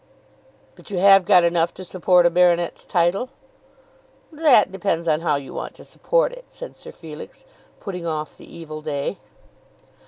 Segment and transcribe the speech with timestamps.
[0.75, 3.29] "But you have got enough to support a baronet's title?"
[4.31, 7.45] "That depends on how you want to support it," said Sir Felix,
[7.79, 9.19] putting off the evil day.